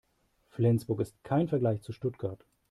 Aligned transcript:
Flensburg 0.49 0.99
ist 1.01 1.23
kein 1.23 1.47
Vergleich 1.47 1.83
zu 1.83 1.93
Stuttgart 1.93 2.43